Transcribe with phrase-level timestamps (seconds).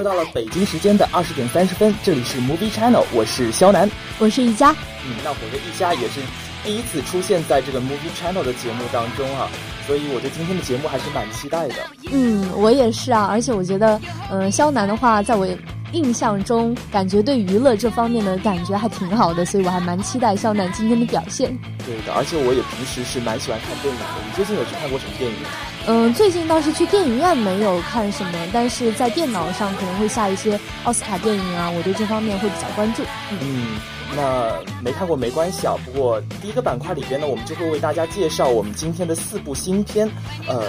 [0.00, 4.74] 又到了北京时间的二十点三十分，这里是 Movie Channel，我是肖楠，我是一佳。
[5.04, 6.20] 嗯，那我的一佳也是
[6.64, 9.46] 第一次出现在这个 Movie Channel 的节目当中啊，
[9.86, 11.74] 所以我对今天的节目还是蛮期待的。
[12.10, 15.46] 嗯，我也是啊，而且我觉得，嗯，肖楠的话，在我
[15.92, 21.54] 印象中，感觉对娱乐这方面的感觉还挺好的，所以我还蛮期待肖楠今天的表现。
[21.84, 24.06] 对的，而且我也平时是蛮喜欢看电影的。
[24.26, 25.36] 你最近有去看过什么电影？
[25.86, 33.02] 嗯，最近倒是去电影院没有看什么，但是在电脑上可能会下一些奥斯卡电影啊，我对这方面会比较关注。
[33.40, 33.78] 嗯，
[34.14, 35.74] 那没看过没关系啊。
[35.84, 40.08] 不过第一个板块里边呢，我们就会为大家介绍我们今天的四部新片。
[40.46, 40.64] 呃，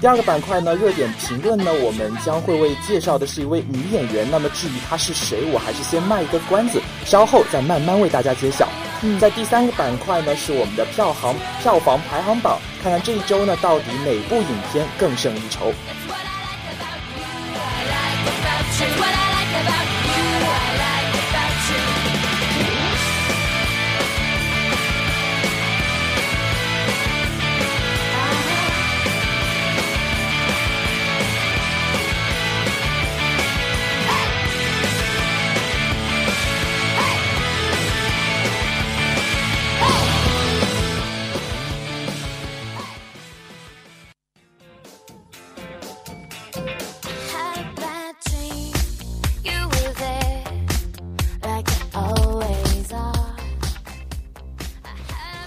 [0.00, 4.30] 第二个板块呢，热点评论呢，我们将会为介绍的是一位女演员。
[4.30, 8.68] 那么至于她是谁，我还是先卖一个关子，稍后再慢慢为大家揭晓。
[9.18, 15.72] 在第三个板块呢，是我们的票行票房排行榜，看看这一周呢，到底哪部影片更胜一筹。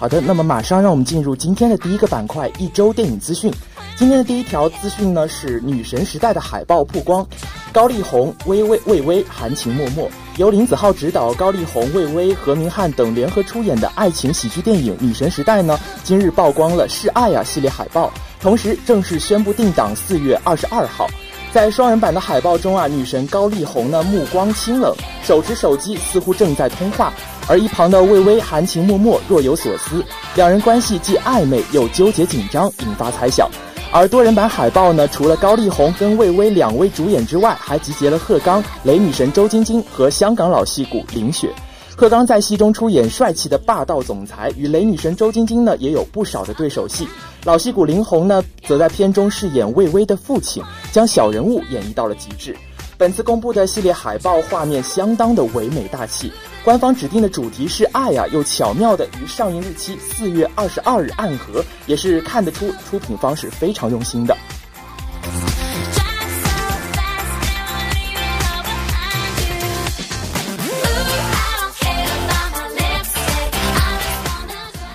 [0.03, 3.49] 好的，那么马上让我们进入今天的第一个板块——一周电影资讯。
[3.95, 7.25] 今天的第一条资讯呢是《女神时代》的海报曝光，
[7.71, 10.03] 高丽红、薇薇、魏巍含情脉脉，
[10.35, 18.11] 由林子浩执导，高丽红、魏巍、何明翰等联合出演的爱情喜剧电影《女神时代》呢，今日曝光了“是爱啊”系列海报，
[18.41, 21.07] 同时正式宣布定档四月二十二号。
[21.53, 24.91] 在双人版的海报中啊，女神高丽红呢目光清冷，
[25.23, 27.13] 手持手机似乎正在通话。
[27.47, 30.03] 而一旁的魏巍含情脉脉，若有所思，
[30.33, 33.47] 两人关系既暧昧又纠结紧张，引发猜想。
[33.91, 41.53] 而多人版海报呢，除了高丽红跟魏巍两位主演之外，还集结了贺刚、雷女神周晶晶和香港老戏骨林雪。
[41.95, 47.07] 贺刚在戏中出演帅气的霸道总裁，与雷女神周晶晶呢也有不少的对手戏。
[47.43, 52.55] 老戏骨林红呢，则在片中饰演魏巍的父亲，将小人物演绎到了极致。
[52.97, 56.31] 本次公布的系列海报画面相当的唯美大气。
[56.63, 64.35] 官方指定的主题是爱啊，又巧妙的与上映日期四月二十二日暗合，也是看得出出品方是非常用心的。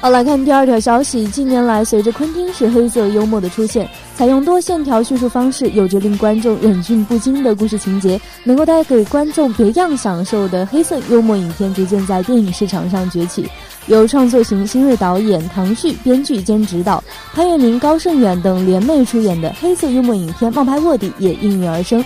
[0.09, 1.27] 好，来看第二条消息。
[1.27, 3.87] 近年来，随着昆汀式黑色幽默的出现，
[4.17, 13.47] 采用多线条叙述方式，有着令观众忍俊不禁的故事情节，能够带给观众别样享受的黑色幽默影片，逐渐在电影市场上崛起。
[13.87, 17.05] 由创作型新锐导演唐旭编剧兼执导，
[17.35, 22.01] 潘粤明、高胜远等联袂出演的黑色幽默影片《冒牌卧底》也应运而生。《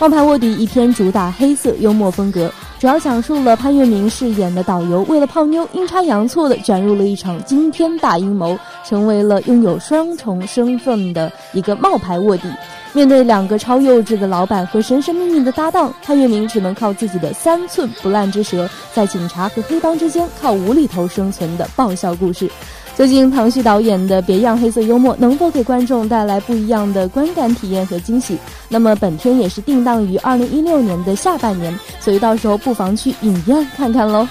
[0.00, 2.52] 冒牌卧底》一篇主打黑色幽默风格。
[2.80, 12.48] 主要讲述了潘粤明饰演的导游为了泡妞，阴差阳错的卷入了一场惊天大阴谋，成为了拥有双重身份的一个冒牌卧底。
[12.92, 22.50] 面对两个超幼稚的老板和神神秘秘的搭档，潘粤明只能靠自己的三寸不烂之舌，在警察和黑帮之间靠无厘头生存的爆笑故事。
[22.96, 28.38] 究竟唐旭导演的别样黑色幽默能否给观众带来不一样的观感体验和惊喜？
[28.68, 34.26] 那么本片也是定档于二零一六年的下半年，所以到时候不妨去影院看看喽。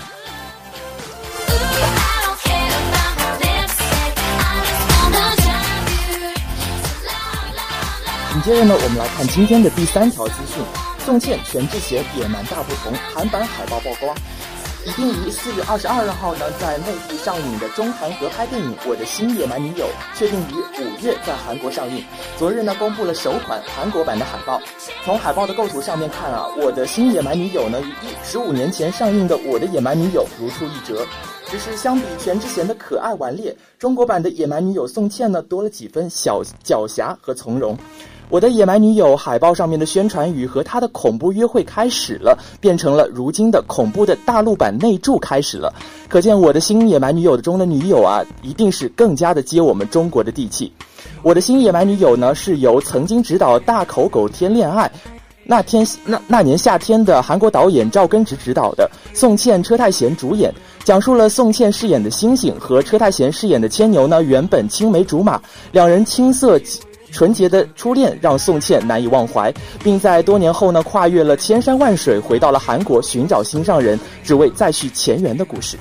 [8.31, 10.63] 紧接着呢，我们来看今天的第三条资讯：
[11.05, 14.15] 宋茜、全智贤野蛮大不同，韩版海报曝光。
[14.85, 19.85] 已定于四月二十二号呢，在内地上映的中韩合拍电影《我的新野蛮女友》
[20.19, 22.03] 确定于五月在韩国上映。
[22.37, 24.59] 昨日呢，公布了首款韩国版的海报。
[25.05, 31.05] 从海报的构图上面看啊，《我的新野蛮女友》呢，与一十五年前上映的《我的野蛮女友》如出一辙。
[31.45, 37.77] 只是相比全智贤的可爱顽劣，中国版的野蛮女友宋茜呢，多了几分小狡黠和从容。
[38.29, 45.71] 我的野蛮女友海报上面的宣传语和她的恐怖约会开始了，变成了如今的恐怖的大陆版内助开始了。
[46.09, 50.71] 可见我的新野蛮女友中的女友啊，一定是更加的接我们中国的地气。
[51.21, 54.87] 我的新野蛮女友呢，是由曾经执导《大口狗天恋爱》
[55.45, 60.51] 那天那那年夏天的韩国导演赵根植执导的，宋茜、车太贤主演，
[60.83, 65.39] 讲述了宋茜饰演的星星和车太贤饰演的牵牛呢，原本青梅竹马，
[65.71, 66.59] 两人青涩。
[67.13, 75.77] 纯洁的初恋让宋茜难以忘怀，并在多年后呢，跨越了千山万水，回到了韩国寻找心上人，只为再续前缘的故事。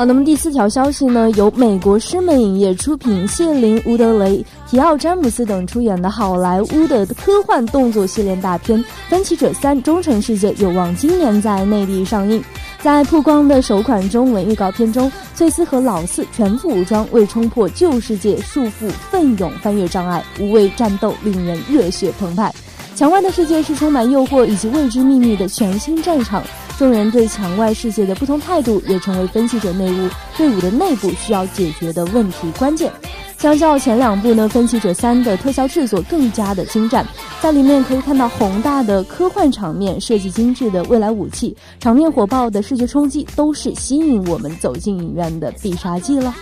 [0.00, 1.30] 好，那么第四条消息呢？
[1.32, 12.42] 由美国狮门影业出品，谢琳·伍德雷、提奥·詹姆斯等出演的好莱坞的科幻动作系列大片《分歧者三：忠诚世界》有望今年在内地上映。
[12.80, 22.50] 在曝光的首款中文预告片中，翠丝和老四全副武装，为冲破旧世界束缚，奋勇翻越障碍，无畏战斗令人热血澎湃。
[22.94, 26.42] 墙外的世界是充满诱惑以及未知秘密的全新战场。
[26.80, 32.90] 众人对墙外世界的不同态度，也成为分析者内务队伍的内部需要解决的问题关键。
[33.36, 37.06] 相较前两部呢，《分歧者三》的特效制作更加的精湛，
[37.42, 46.34] 在里面可以看到宏大的科幻场面、设计精致的未来武器、场面火爆的视觉冲击，都是吸引我们走进影院的必杀技了。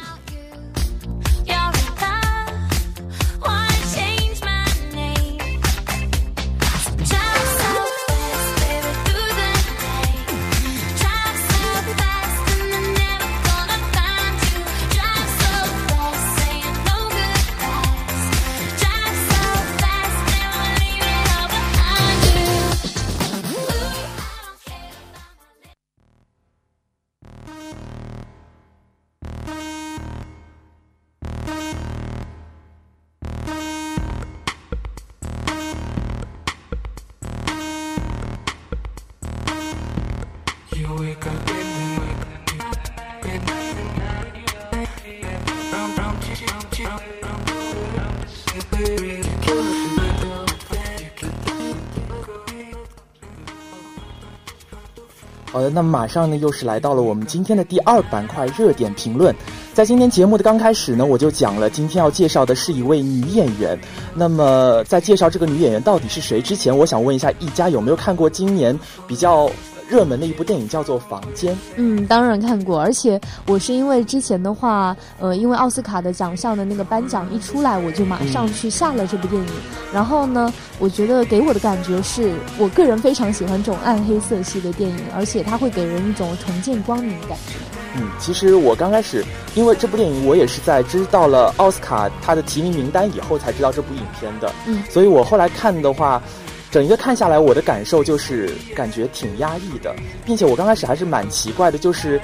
[55.50, 59.34] 好的，那么马上呢，又是来到了我们今天的第二板块热点评论。
[59.74, 63.78] 在今天节目的刚开始呢，我就讲了，今天要介绍的是一位女演员。
[64.14, 69.50] 那么在介绍这个女演员到底是谁之前，我想问一下，一家有没有看过今年比较？
[69.88, 71.54] 热门的一部电影叫做《房间》。
[71.76, 79.48] 嗯，当然看过，而且我是因为之前的话，呃，因为奥斯卡的奖项的那个颁奖一出来，我就马上去下了这部电影。
[79.92, 87.54] 然后呢，我觉得给我的感觉是我个人非常喜欢这种暗黑色系的电影，而且它会给人一种重见光明的感觉。
[87.96, 94.52] 嗯，其实我刚开始因为这部电影，我也是在知道了奥斯卡它的提名名单以后才知道这部影片的。
[94.66, 96.22] 嗯，所以我后来看的话。
[96.70, 99.94] 整一个看下来，我的感受就是感觉挺压抑的，
[100.26, 102.20] 并且我刚开始还是蛮奇怪的，就是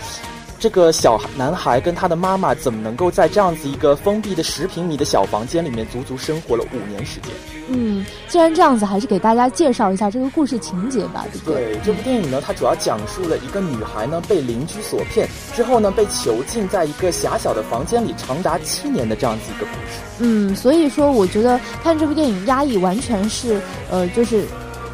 [0.65, 7.31] 这个小男孩跟他的妈妈怎么能够在这样子一个封闭的十平米的小房间里面足足生活了五年时间？
[7.69, 11.27] 嗯，既然这样子，还是给大家介绍一下这个故事情节吧。
[11.45, 20.01] 对，这部电影呢，它主要讲述了一个女孩呢被邻居所骗，之后呢被囚禁在一个狭小的房间里长达七年的这样子一个故事。
[20.21, 24.47] 嗯，所以说我觉得看这部电影压抑完全是，呃，就是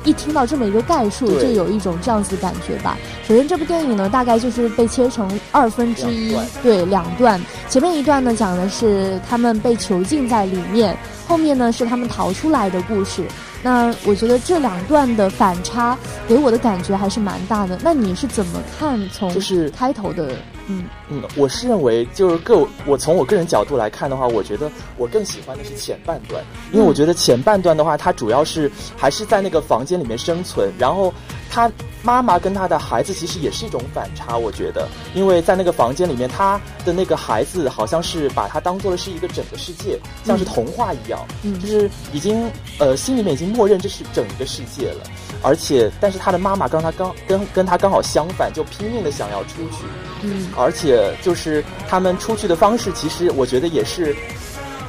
[0.04, 2.97] 一听到这么一个概述，就有一种这样子感觉吧。
[3.26, 7.40] 首先，这部电影呢，大概就是被切成二分之一，对，两段。
[7.69, 10.97] 前面一段呢，讲的是他们被囚禁在里面。
[11.28, 13.23] 后面呢是他们逃出来的故事，
[13.62, 17.79] 那我觉得这两段的反差给我的感觉还是蛮大的。
[17.83, 18.99] 那你是怎么看？
[19.11, 20.33] 从就是开头的，
[20.67, 31.12] 嗯嗯，我是认为就是个我从我个人角度来看的话，我觉得我更喜欢的是前半段，因为我觉得前半段的话，它主要是还是在那个房间里面生存，然后
[31.50, 31.71] 他
[32.02, 41.21] 妈妈跟她的孩子其实也是一种反差，我觉得，因为在那个房间里面，她的那个孩子好像是把他当做的是一个整个世界，像是童话一样，
[41.61, 45.04] 就是已经呃心里面已经默认这是整个世界了。
[45.42, 49.85] 而且，但是他的妈妈跟他刚跟跟他刚好相反，就拼命的想要出去。
[50.23, 54.14] 嗯，而且就是他们出去的方式，其实我觉得也是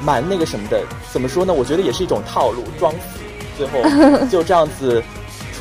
[0.02, 0.84] 蛮那个什么的。
[1.10, 1.54] 怎么说呢？
[1.54, 3.20] 我觉得也是一种套路，装死，
[3.58, 3.82] 最后
[4.28, 5.02] 就这样子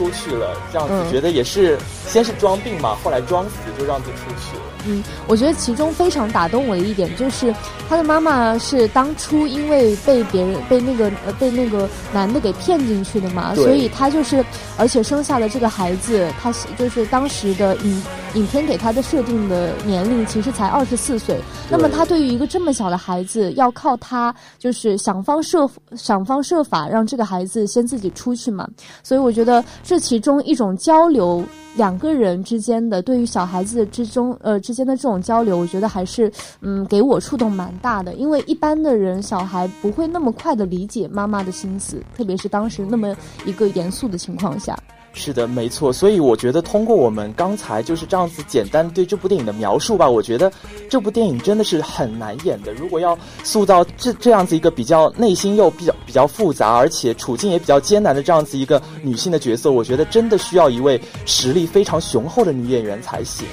[0.00, 0.56] 出去了。
[0.72, 4.62] 这样子觉得也是，先是装病嘛，后来装死就让他出去了。
[4.86, 7.54] 嗯，我觉得其中非常打动我的一点就是，
[7.86, 14.42] 他的妈妈是当初因为被别人被那个呃被那个男的给骗进去的嘛，所以他就是
[14.78, 18.02] 而且生下了这个孩子，他就是当时的影
[18.34, 21.38] 影片给他的设定的年龄其实才二十四岁，
[21.68, 28.66] 那么他对于一个这么小的孩子，要靠他就是想方设想方设法让这个孩子先自己出去嘛，
[29.02, 31.44] 所以我觉得这其中一种交流。
[31.74, 36.30] 两个人之间的对于小孩子之中呃之间的这种交流，我觉得还是
[36.60, 38.14] 嗯给我触动蛮大的。
[38.14, 44.78] 因为一般的人小孩不会那么快的理解妈妈的心思，特别是当时那么一个严肃的情况下。
[45.12, 45.92] 是的，没错。
[45.92, 50.50] 所以我觉得通过我们刚才就是这样子简单对这部电影的描述吧，我觉得
[50.88, 52.72] 这部电影真的是很难演的。
[52.72, 63.46] 如果要塑造这这样子一个比较内心又比较比较复杂，而且处境也比较艰难的这样子一个女性的角色，我觉得真的需要一位实力非常雄厚的女演员才行。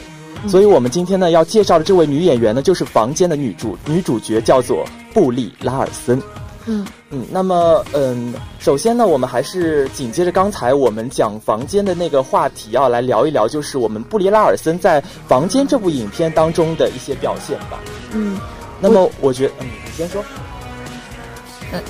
[0.47, 6.21] 所以我们今天呢要介绍的这位女演员呢，就是《房间》的女主女主角，叫做布丽拉尔森。
[6.67, 17.79] 嗯嗯，那么嗯，首先呢，我们还是紧接着刚才我们讲房间的那个话题，要来聊一聊，就是我们布里拉尔森在《房间》这部影片当中的一些表现吧。
[18.11, 18.37] 嗯，
[18.81, 20.21] 那么我觉得，嗯，你先说。
[21.71, 21.81] 嗯，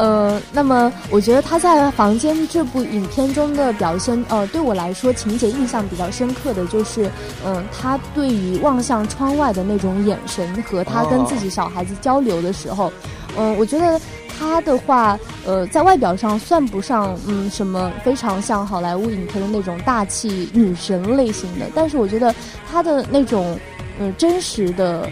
[0.00, 7.10] 呃，那么我觉得他在《房间》这部影片中的表现，呃，对我来说情节印象比较深刻的就是，
[7.44, 12.90] 嗯，他对于望向窗外的那种眼神和他跟自己小孩子交流的时候。
[13.36, 14.00] 嗯，我觉得
[14.38, 22.34] 他的话，呃，在外表上算不上，嗯，什么非常像好莱坞影片的那种大气女神类型的，但是我觉得
[22.72, 23.56] 他的那种，
[24.00, 25.08] 嗯，真实的，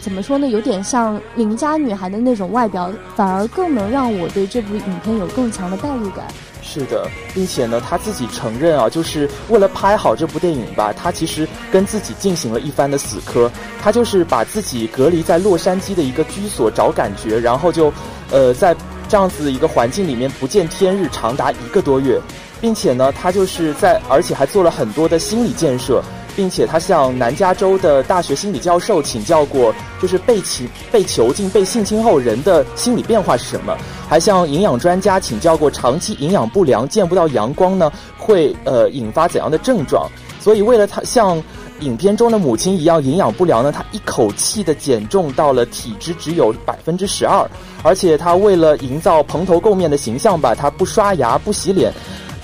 [0.00, 6.26] 怎么说呢，有点像邻家女孩的那种外表，反而更能让我对这部影片有更强的代入感。
[6.62, 13.50] 是的，并且呢，他自己承认啊，就是为了拍好这部电影吧，他其实跟自己进行了一番的死磕。
[13.82, 17.92] 他就是把自己隔离在洛杉矶的一个居所找感觉，然后就，
[18.30, 18.76] 呃，在
[19.08, 22.20] 这样子一个环境里面不见天日长达一个多月，
[22.60, 26.00] 并且呢，他就是在，而且还做了很多的心理建设。
[26.36, 33.76] 并且他向南加州的大学心理教授请教过，就是被侵、被囚禁、被性侵后人的心理变化是什么？
[34.08, 40.08] 还向营养专家请教过，长期营养不良、见不到阳光呢，会呃引发怎样的症状？
[40.40, 41.42] 所以为了他像
[41.80, 47.48] 影片中的母亲一样营养不良呢，他一口气的减重到了体脂只有百分之十二，
[47.82, 51.92] 而且他为了营造蓬头垢面的形象吧，他不刷牙、不洗脸。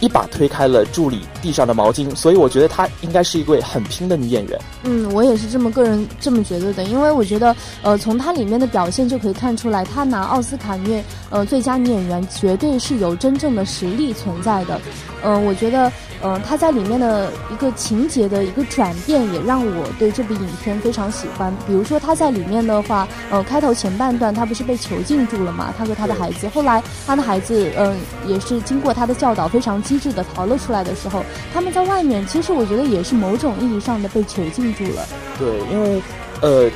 [0.01, 4.61] 一把推开了助理地上的毛巾，所以我觉得她应该是一位很拼的女演员。
[4.85, 14.81] 嗯，我也是这么个人这么觉得的，因为我觉得，呃，从她里面的表现就可以看出来，她拿奥斯卡女呃最佳女演员绝对是有真正的实力存在的。
[15.23, 15.91] 嗯，我觉得。
[16.23, 21.55] 嗯，他在里面的一个情节的一个转变，也让我对这部影片非常喜欢。
[21.67, 25.73] 比如说他在里面的话，呃，开头前半段他不是被囚禁住了嘛？
[25.77, 27.97] 他和他的孩子，后来他的孩子，嗯，
[28.27, 35.07] 也是经过他的教导，非常机智的逃了出来的时候，他们在外面，其实我觉得也是某种意义上的被囚禁住了。
[35.39, 36.03] 对，因为，
[36.41, 36.71] 呃，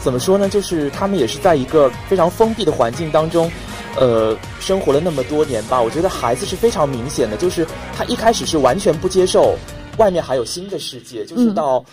[0.00, 0.48] 怎么说呢？
[0.48, 3.50] 就是他们也是在一个非常封闭的环境当中。
[3.96, 9.56] 呃，生活了那么多年吧，我觉得孩子是非常明显的，就是他一开始是完全不接受
[9.98, 11.84] 外面还有新的世界，就是到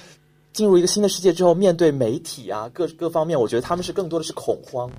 [0.53, 4.89] 进入一个新的世界之后，面对媒体啊，各各方面，我觉得他们是更多的是恐慌，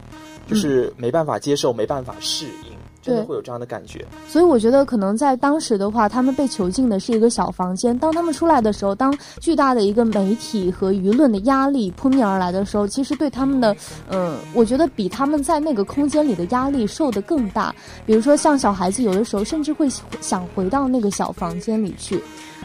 [0.49, 2.72] 就是没办法接受，没办法适应。
[3.03, 7.99] 真的会有这样的感觉，所以我觉得可能在当时的话，他们被囚禁的是一个小房间。
[7.99, 13.77] 当他们出来的时候，当巨大的一个媒体和舆论的压力扑面而来的时候，其实对他们的，
[14.09, 17.75] 嗯，我觉得比他们在那个空间里的压力受的更大。
[18.07, 19.89] 比如说，像小孩子有的时候甚至会
[20.21, 22.23] 想回到那个小房间里去。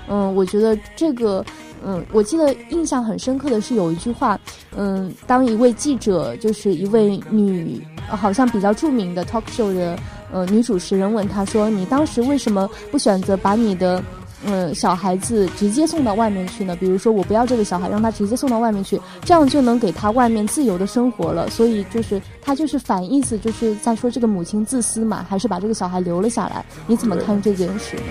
[0.07, 1.43] 嗯，我觉得这个，
[1.83, 4.39] 嗯，我记得印象很深刻的是有一句话，
[4.75, 9.97] 嗯，当一位记者，就是一位女，好像比较著名的 talk show 的。
[10.31, 14.03] 呃，女主持人问他说：“你当时为什么不选择把你的，
[14.45, 16.75] 嗯，小孩子直接送到外面去呢？
[16.75, 21.49] 比如说，我不要这个小孩，让他直接送到外面去，这样就能给他外面自由的生活了。
[21.49, 26.65] 所以就是他就是反义词，就是在说这个母亲自私嘛，还是把这个小孩留了下来？
[26.87, 28.03] 你怎么看这件事呢？”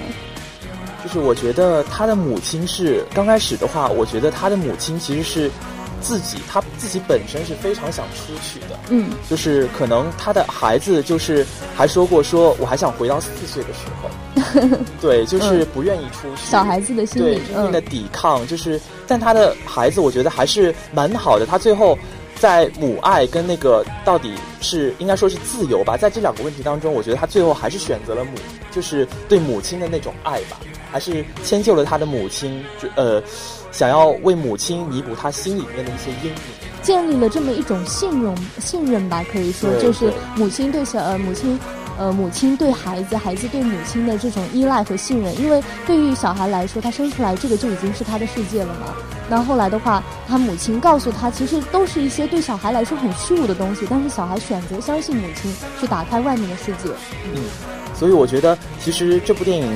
[1.04, 5.50] 就是我觉得他的母亲是刚开始的话，我觉得他的母亲其实是
[6.00, 8.78] 自己，他自己本身是非常想出去的。
[8.90, 14.78] 嗯，就是可能他的孩子就是还说过说，我还想回到四岁的时候。
[15.00, 16.44] 对，就是不愿意出去。
[16.44, 21.46] 小孩子的心理，拼命的抵抗，就是但他的孩子，我觉得还是蛮好的。
[21.46, 21.98] 他最后。
[22.38, 28.32] 在母爱跟那个到底是应该说是自由吧，在这两个问题当中，我觉得他最后还是选择了母，
[28.70, 33.22] 就是对母亲的那种爱吧，还是迁就了他的母亲，就呃，
[33.72, 36.36] 想要为母亲弥补他心里面的一些阴影，
[36.82, 41.58] 建立了这么一种信任信任吧，可以说就是母亲对小呃母亲。
[41.98, 48.92] 呃，母亲对孩子，孩子对母亲的这种依赖和信任，因为对于小孩来说，他生出来这个就已经是他的世界了嘛。
[49.30, 55.50] 那后来的话，他母亲告诉他，其实都是一些对小孩来说很虚无的东西，但是小孩选择相信母亲，
[55.80, 56.90] 去打开外面的世界。
[57.34, 57.42] 嗯，
[57.98, 59.66] 所以我觉得，其实这部电影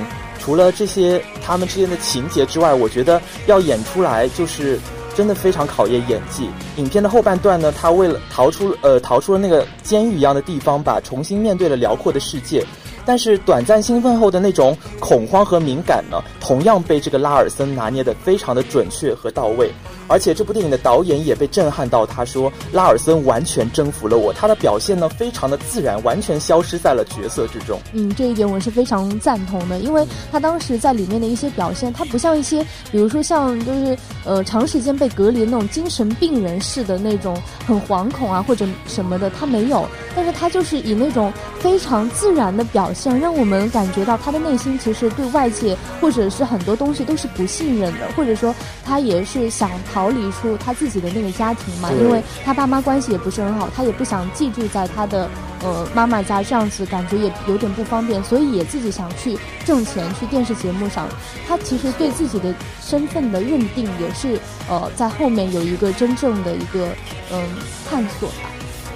[0.40, 4.78] 除了这些他们之间的情节之外，我觉得要演出来就是。
[5.12, 6.48] 真的非常考验演技。
[6.76, 12.64] 影片的后半段呢，他为了逃出呃逃出了那个监狱一样的地方吧，重新面对了辽阔的世界。
[13.04, 19.70] 但是短暂兴奋后的那种恐慌和敏感呢，同样被这个拉尔森拿捏得非常的准确和到位。
[20.10, 27.78] 而且这部电影的导演也被震撼到，他说拉尔森完全征服了我，他的表现呢非常的自然，完全消失在了角色之中。
[27.92, 39.86] 嗯，这一点我是非常赞同的，因为他当时在里面的一些表现，他不像一些，比如说像就是呃长时间被隔离的那种精神病人似的那种很惶恐啊或者什么的，他没有，
[40.16, 48.52] 但是他就是以那种非常自然的表现，让我们感觉到他的内心其实对外界或者是很多东西都是不信任的，或者说
[48.84, 49.99] 他也是想逃。
[50.00, 55.28] 逃离出他自己的那个家庭嘛，因为他爸妈关系也不是很好，他也不想寄住在他的
[55.62, 61.06] 呃妈妈家，这样子感觉也有点不方便，所以也自己想去挣钱，去电视节目上。
[61.46, 64.40] 他其实对自己的身份的认定也是
[64.70, 66.88] 呃在后面有一个真正的一个
[67.30, 67.42] 嗯
[67.90, 68.48] 探索吧。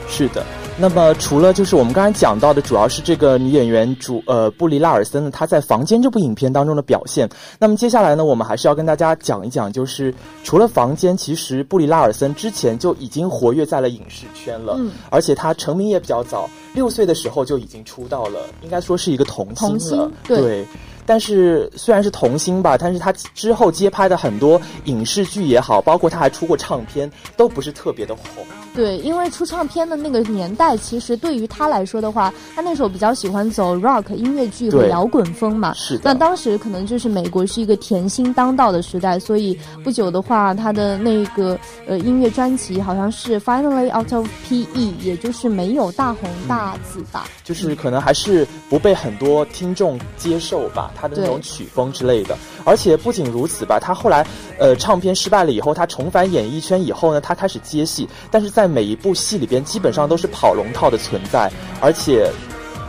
[0.08, 0.42] 是的。
[0.76, 7.28] 那么，除了就是我们刚才讲到的，主要是这个女演员主呃布里拉尔森呢，她在《房间》这部影片当中的表现。
[7.60, 10.12] 那么接下来呢，我们还是要跟大家讲一讲，就是
[10.42, 20.66] 除了《房间》，其实布里拉尔森之前就已经活跃在了影视圈了，嗯，而且她成名也比较早，六岁的时候就已经出道了，应该说是一个童星了，对。
[21.06, 28.44] 但是虽然是童星吧，但是她之后接拍的很多影视剧也好，包括她还出过唱片，都不是特别的红。
[28.74, 35.72] 对，因为出唱片的那个年代，其实对于他来说的话，他那时候比较喜欢走 rock 音乐剧和摇滚风嘛。
[35.74, 36.02] 是的。
[36.04, 41.56] 那当时可能就是美国是一个甜心当道的时代，所以不久的话，他的那个
[41.86, 47.28] 呃音乐专辑好像是 Finally Out of PE，也就是没有大红大紫吧。
[47.44, 52.36] 就是可能还是不被很多听众接受吧，他的那种曲风之类的。
[52.64, 54.26] 而且不仅如此吧，他后来
[54.58, 62.32] 呃唱片失败了以后，他重返演艺圈以后呢，他开始接戏，但是在在每一部戏里边，基本上都是跑龙套的存在，而且。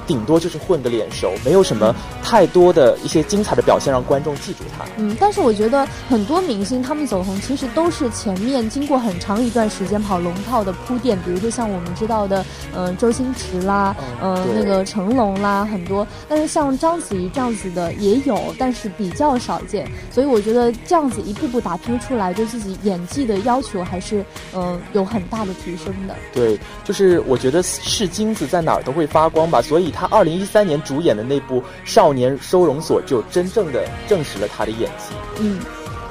[0.08, 4.86] 顶多就是混个脸熟，没有什么太多的一些精彩的表现让观众记住他。
[4.98, 16.06] 嗯，但是我觉得很多明星他们走红，其实都是前面经过很长一段时间跑龙套的铺垫，比如说像我们知道的，嗯，周星驰啦，嗯，那个成龙啦，很多。
[16.30, 19.90] 但是像章子怡这样子的也有，但是比较少见。
[20.12, 26.16] 所以我觉得这样子一步步打拼出来，对自己演技的要求还是嗯有很大的提升的。
[26.34, 29.95] 对，就是我觉得是金子在哪儿都会发光吧，所以。
[29.96, 35.16] 他二零一三年主演的那部《少年收容所》就真正的证实了他的演技。
[35.40, 35.60] 嗯，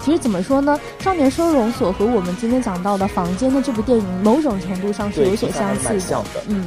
[0.01, 6.25] 其实怎么说呢，《少年收容所》和我们今天讲到的《房间》的这部电影，某种程度上是有所相似的。
[6.49, 6.67] 嗯。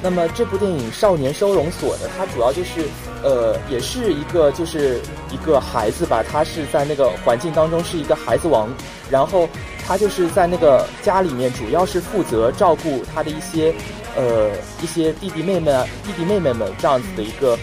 [0.00, 2.86] 那么这部电影《少年收容所》呢，它主要就是，
[3.24, 5.00] 呃，也是一个就是
[5.32, 8.68] 一个孩子吧，他是在那个环境当中是一个孩子王，
[9.10, 9.48] 然后
[9.88, 13.74] 他就是在那个家里面，主要是负责照顾他的一些。
[14.16, 14.50] 呃，
[14.82, 17.56] 一些弟弟妹妹啊、弟弟妹妹们这样子的一个，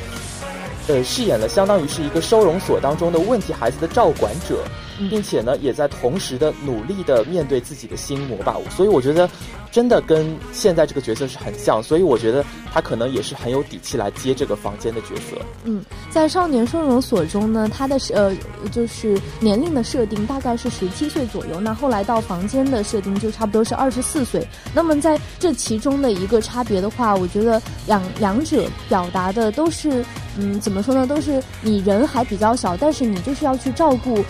[0.88, 4.63] 呃，饰演了相当于是一个收容所当中的问题孩子的照管者。
[5.10, 9.29] 并且呢，也在同时的努力的面对自己的心魔吧，所以我觉得，
[9.71, 15.38] 真的跟现在这个角色是很像，所以我觉得他可能也是很有底气来接这个房间的角色。
[15.63, 18.36] 嗯，在少年收容所中呢，他的呃
[18.71, 24.47] 就是年龄的设定大概是十七岁左右，那后来到房间的设定就差不多是二十四岁。
[24.73, 30.03] 那么在这其中的一个差别的话，我觉得两两者表达的都是，
[30.38, 31.05] 嗯，怎么说呢？
[31.05, 34.23] 都是你人还比较小，但是你就是要去照顾。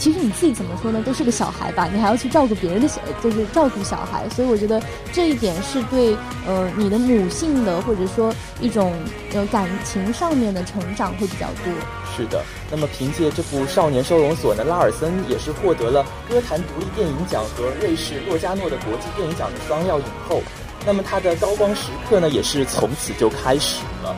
[0.00, 4.82] 其实你自己怎么说呢，都是个小孩吧，你还要去照顾别人的小，就是照顾小孩，所以我觉得
[5.12, 8.94] 这一点是对呃你的母性的或者说一种
[9.34, 11.74] 呃感情上面的成长会比较多。
[12.16, 20.42] 是的，那么凭借这部《少年收容所》呢，拉尔森也是获得了歌坛独立电影奖和瑞士洛迦诺的国际电影奖的双料影后。
[20.86, 24.16] 那么他的高光时刻呢，也是从此就开始了。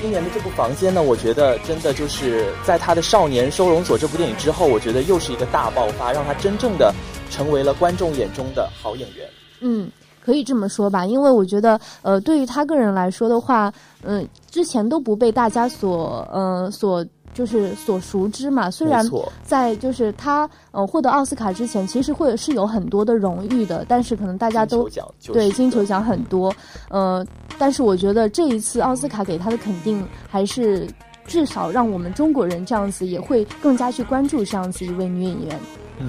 [0.00, 6.94] 今年的这部《房间》呢，我觉得真的就是在他的《少年收容所》这部电影之后，我觉得又是一个大爆发，让他真正的
[7.30, 9.28] 成为了观众眼中的好演员。
[9.60, 9.90] 嗯，
[10.24, 17.04] 可以这么说吧，因为我觉得，呃，对于他个人来说的话，嗯，之前都不被大家所，呃，所。
[17.34, 19.06] 就是所熟知嘛，虽然
[19.44, 24.88] 在就是他呃获得奥斯卡之前，其实会是有很多的荣誉的，但是可能大家都
[25.22, 26.52] 对金球奖很多，
[26.88, 27.24] 呃，
[27.58, 30.86] 但是我觉得这一次奥斯卡给他的肯定，还是
[31.26, 35.60] 至少让我们中国人这样子也会更加去关注这样子一位女演员。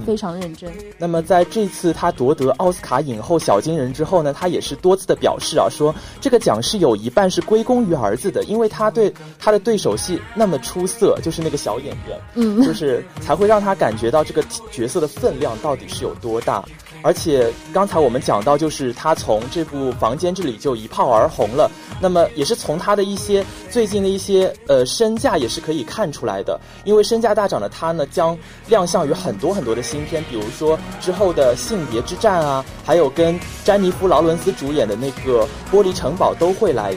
[0.06, 0.72] 非常认真。
[1.00, 16.64] 那么在这次她夺得奥斯卡影后小金人之后呢，她也是多次的表示啊，说这个奖是有一半是归功于儿子的，因为她对她的对手戏那么出色，就是那个小演员，嗯，就是才会让她感觉到这个角色的分量到底是有多大。
[17.02, 21.70] 而且刚才我们讲到，就是他从这部《房间》这里就一炮而红了。
[22.02, 26.60] 那么也是从他的一些最近的一些呃身价也是可以看出来的。
[26.84, 36.96] 因为身价大涨的他呢，将亮相于很多很多的新片，比如说之后的《性别之战》啊，还有跟詹妮弗·劳伦斯主演的那个《玻璃城堡》都会来。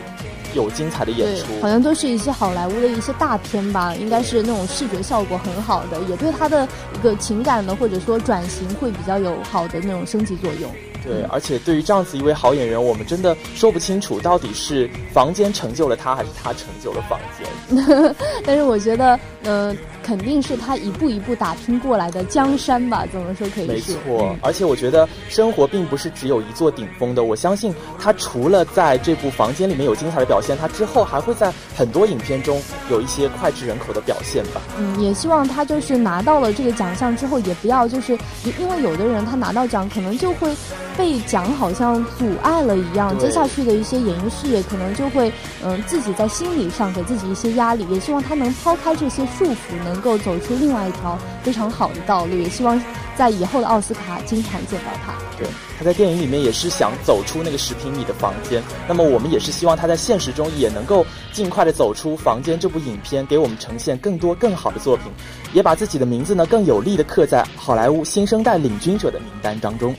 [0.55, 10.71] 有精彩的演出，好像都是一些好莱坞的一些大片吧，应该是那种视觉效果很好的，也对他的一个情感呢，或者说转型会比较有好的那种升级作用。
[11.05, 18.15] 对，而且对于这样子一位好演员，我们真的说不清楚到底是房间成就了他，还是他成就了房间。
[18.47, 19.77] 但是我觉得，嗯。
[20.03, 23.07] 肯定是他一步一步打拼过来的江山吧？
[23.13, 23.67] 怎么说可以？
[23.67, 27.25] 没错，而且我觉得生活并不是只有一座顶峰的。
[27.25, 32.61] 我相信他除了在这部房间里面有精彩的表现，他之后还会在很多影片中
[32.91, 34.61] 有一些脍炙人口的表现吧。
[34.79, 38.19] 嗯，也希望他就是拿到了这个奖项之后，也不要就是
[38.59, 40.55] 因为有的人他拿到奖可能就会
[40.97, 45.33] 被奖好像阻碍了一样，接下去的一些演艺事业可能就会
[45.65, 47.87] 嗯自己在心理上给自己一些压力。
[47.91, 49.92] 也希望他能抛开这些束缚呢。
[49.93, 52.81] 能够走出另外一条非常好的道路，也希望
[53.15, 55.13] 在以后的奥斯卡经常见到他。
[55.37, 55.47] 对，
[55.79, 65.07] 他在电影里面也是想走出那个十平米的房间，那么我们也是希望他在现实中也能够尽快的走出房间这部影片，给我们呈现更多更好的作品，
[65.53, 69.95] 也把自己的名字呢更有力的刻在好莱坞新生代领军者的名单当中。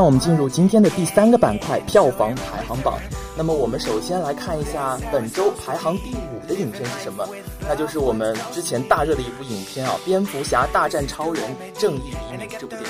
[0.00, 2.98] 让我们进入今天的第三个板块——票房排行榜。
[3.36, 7.28] 那么，我们首先来看一下本周排行第五的影片是什么？
[7.68, 12.88] 那就是我们之前大热的一部影片啊，《蝙蝠侠大战超人：正义黎明》这部电影。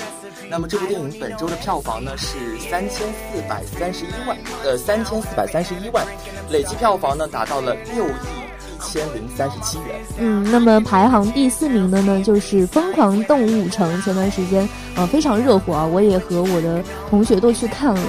[0.49, 6.07] 那么，这部电影本周的票房呢是三千四百三十一万，呃，三千四百三十一万，
[6.49, 8.40] 累计票房呢达到了六亿。
[8.81, 10.01] 千零三十七元。
[10.17, 13.89] 嗯，那么排行第四名的呢，就是《疯狂动物城》。
[14.03, 18.01] 前段时间，呃，非常热火啊，我也和我的同学都去看了。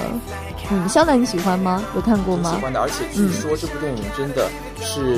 [0.71, 1.83] 嗯，肖楠你喜欢吗？
[1.95, 2.55] 有看过吗？
[2.55, 4.49] 喜欢的，而且据说这部电影真的
[4.81, 5.17] 是，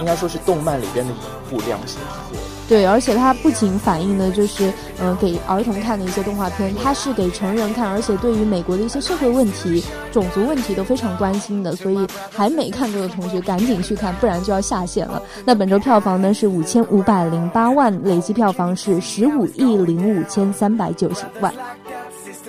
[0.00, 1.98] 应该说是动漫里边的一部良心
[2.30, 2.38] 作。
[2.68, 15.22] 对，而且它不仅反映的就是呃给儿童看的一些动画片，它是给成人看，而且对于美国的一些社会问题、种族问题都非常关心的，所以还没看过的同学赶紧去看，不然就要下线了。
[15.44, 21.52] 那本周票房呢是五千五百零八万，累计票房是十五亿零五千三百九十万。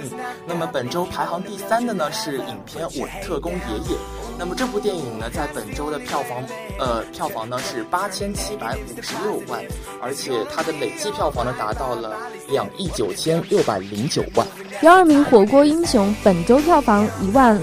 [0.04, 3.96] 嗯，那么本周排行第三的呢是影片《我的特工爷爷》。
[4.38, 6.44] 那么这部电影呢，在本周的票房，
[6.80, 9.64] 呃，票房呢是八千七百五十六万，
[10.02, 12.18] 而且它的累计票房呢达到了
[12.50, 14.46] 两亿九千六百零九万。
[14.82, 17.60] 第二名《火锅英雄》本周票房一万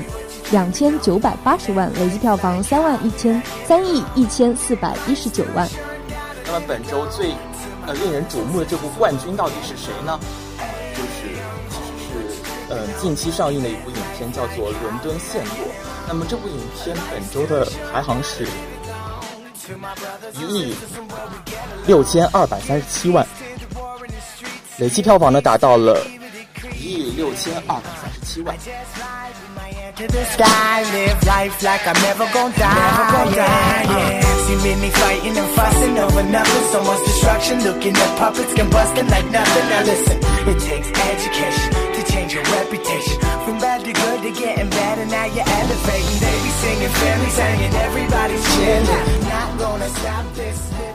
[0.52, 5.68] 两千九百八十万，累计票房三万一千三亿一千四百一十九万。
[6.46, 7.32] 那么本周最
[7.84, 10.18] 呃令人瞩目的这部冠军到底是谁呢？
[13.00, 15.52] 近期上映的一部影片，叫做《伦敦陷落》。
[16.06, 18.46] 那么这部影片本周的排行是
[20.34, 20.74] 一亿
[21.86, 23.26] 六千二百三十七万，
[24.76, 25.98] 累计票房呢达到了
[26.78, 28.54] 一亿六千二百三十七万。
[42.04, 43.18] Change your reputation.
[43.44, 46.18] From bad to good to getting better Now you're elevating.
[46.20, 49.20] They be singing fairy singing Everybody's chilling.
[49.28, 50.89] Not gonna stop this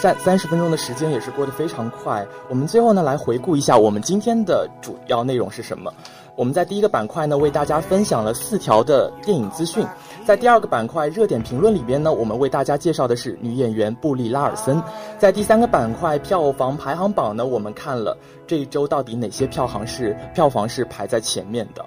[0.00, 2.24] 三三十分钟的时间也是过得非常快。
[2.48, 5.92] 我们最后呢来回顾一下我们今天的主要内容是什么。
[6.36, 9.84] 我们在第一个板块呢为大家分享了四条的电影资讯。
[10.24, 14.80] 在第二个板块热点评论里边呢，我们为大家介绍的是女演员布丽拉尔森。
[15.18, 21.84] 在第三个板块票房排行榜呢，我们看了这一周到底哪些票房是票房是排在前面的。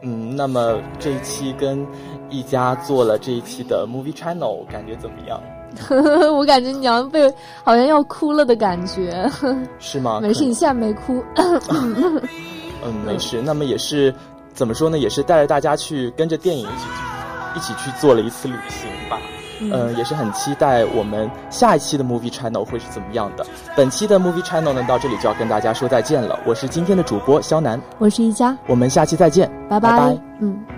[0.00, 1.86] 嗯，那么这一期跟
[2.30, 5.42] 一家做了这一期的 Movie Channel，感觉怎么样？
[6.34, 9.30] 我感觉你要被好像要哭了的感觉，
[9.78, 10.18] 是吗？
[10.20, 11.22] 没事，你现在没哭。
[11.36, 13.42] 嗯，没事。
[13.42, 14.14] 那么也是
[14.54, 14.98] 怎么说呢？
[14.98, 19.18] 也是带着大家去跟着电影一起去一起去做了一次旅行吧。
[19.60, 23.44] 嗯，也是很期待我们下一期的 Movie Channel 会是怎么样的。
[23.76, 26.38] 本期的 Movie Channel 呢，到这里就要跟大家说再见了。
[26.46, 30.16] 我是今天的主播肖楠，我是一佳，我们下期再见，拜拜。
[30.40, 30.77] 嗯。